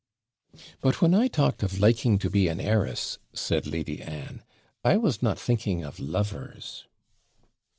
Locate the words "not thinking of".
5.21-5.99